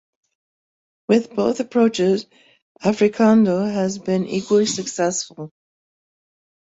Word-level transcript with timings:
With 1.09 1.35
both 1.35 1.59
approaches, 1.59 2.25
Africando 2.83 3.71
has 3.71 3.99
been 3.99 4.25
equally 4.25 4.65
successful. 4.65 5.51